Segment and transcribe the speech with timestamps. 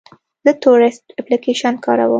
[0.45, 2.09] زه تورسټ اپلیکیشن کاروم.